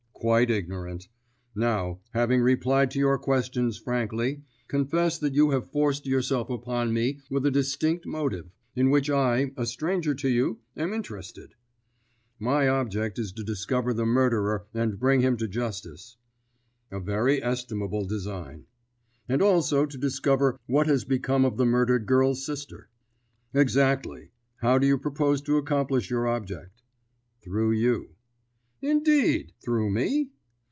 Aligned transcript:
"Quite 0.21 0.51
ignorant. 0.51 1.07
Now, 1.55 1.99
having 2.13 2.41
replied 2.43 2.91
to 2.91 2.99
your 2.99 3.17
questions 3.17 3.79
frankly, 3.79 4.43
confess 4.67 5.17
that 5.17 5.33
you 5.33 5.49
have 5.49 5.71
forced 5.71 6.05
yourself 6.05 6.47
upon 6.51 6.93
me 6.93 7.21
with 7.31 7.43
a 7.47 7.49
distinct 7.49 8.05
motive, 8.05 8.45
in 8.75 8.91
which 8.91 9.09
I, 9.09 9.51
a 9.57 9.65
stranger 9.65 10.13
to 10.13 10.29
you, 10.29 10.59
am 10.77 10.93
interested." 10.93 11.55
"My 12.37 12.67
object 12.67 13.17
is 13.17 13.31
to 13.31 13.43
discover 13.43 13.95
the 13.95 14.05
murderer 14.05 14.67
and 14.75 14.99
bring 14.99 15.21
him 15.21 15.37
to 15.37 15.47
justice." 15.47 16.17
"A 16.91 16.99
very 16.99 17.41
estimable 17.43 18.05
design." 18.05 18.67
"And 19.27 19.41
also 19.41 19.87
to 19.87 19.97
discover 19.97 20.59
what 20.67 20.85
has 20.85 21.03
become 21.03 21.45
of 21.45 21.57
the 21.57 21.65
murdered 21.65 22.05
girl's 22.05 22.45
sister." 22.45 22.89
"Exactly. 23.55 24.29
How 24.57 24.77
do 24.77 24.85
you 24.85 24.99
propose 24.99 25.41
to 25.41 25.57
accomplish 25.57 26.11
your 26.11 26.27
object?" 26.27 26.83
"Through 27.41 27.71
you." 27.71 28.09
"Indeed! 28.83 29.53
Through 29.63 29.91
me?" 29.91 30.31